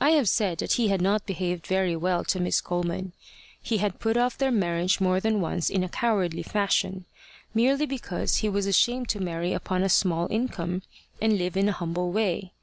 [0.00, 3.12] I have said that he had not behaved very well to Miss Coleman.
[3.62, 7.04] He had put off their marriage more than once in a cowardly fashion,
[7.54, 10.82] merely because he was ashamed to marry upon a small income,
[11.20, 12.54] and live in a humble way.